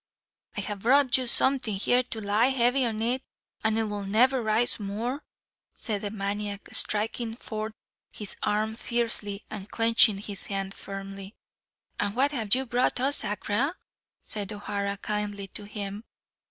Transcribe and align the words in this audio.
"I 0.57 0.61
have 0.61 0.79
brought 0.79 1.15
you 1.19 1.27
something 1.27 1.75
here 1.75 2.01
to 2.01 2.19
lie 2.19 2.47
heavy 2.47 2.87
on 2.87 3.03
it, 3.03 3.21
and 3.63 3.75
't 3.75 3.83
will 3.87 4.03
never 4.03 4.41
rise 4.41 4.79
more," 4.79 5.23
said 5.75 6.01
the 6.01 6.09
maniac, 6.09 6.69
striking 6.73 7.35
forth 7.35 7.73
his 8.11 8.35
arm 8.41 8.75
fiercely, 8.75 9.45
and 9.51 9.69
clenching 9.69 10.17
his 10.17 10.45
hand 10.47 10.73
firmly. 10.73 11.35
"And 11.99 12.15
what 12.15 12.31
have 12.31 12.55
you 12.55 12.65
brought 12.65 12.99
us, 12.99 13.23
Agrah?" 13.23 13.73
said 14.23 14.51
O'Hara 14.51 14.97
kindly 14.97 15.47
to 15.49 15.65
him. 15.65 16.03